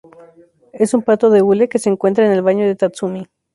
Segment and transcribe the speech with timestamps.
[0.73, 3.27] Es un pato de hule que se encuentra en el baño de Tatsumi.